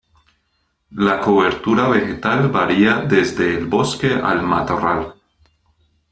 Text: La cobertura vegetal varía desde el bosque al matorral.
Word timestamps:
La 1.05 1.19
cobertura 1.19 1.87
vegetal 1.87 2.49
varía 2.49 3.01
desde 3.07 3.55
el 3.55 3.67
bosque 3.67 4.15
al 4.15 4.41
matorral. 4.41 5.13